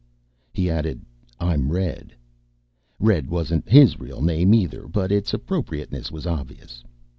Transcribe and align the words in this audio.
He 0.51 0.67
added, 0.67 1.01
"I'm 1.39 1.71
Red." 1.71 2.15
Red 2.97 3.29
wasn't 3.29 3.69
his 3.69 3.99
real 3.99 4.19
name, 4.23 4.51
either, 4.55 4.87
but 4.87 5.11
its 5.11 5.31
appropriateness 5.31 6.11
was 6.11 6.25
obvious. 6.25 6.83